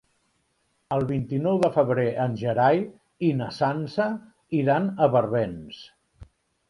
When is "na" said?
3.43-3.51